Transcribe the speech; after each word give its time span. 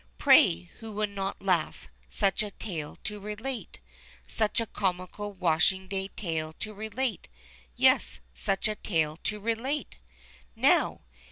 Pray 0.17 0.63
who 0.79 0.91
would 0.93 1.11
not 1.11 1.43
laugh 1.43 1.87
such 2.09 2.41
a 2.41 2.49
tale 2.49 2.97
to 3.03 3.19
relate? 3.19 3.79
Such 4.25 4.59
a 4.59 4.65
comical 4.65 5.31
washing 5.31 5.87
day 5.87 6.07
tale 6.07 6.53
to 6.53 6.73
relate. 6.73 7.27
Yes, 7.75 8.19
such 8.33 8.67
a 8.67 8.73
tale 8.73 9.17
to 9.25 9.39
relate? 9.39 9.99
Now 10.55 11.01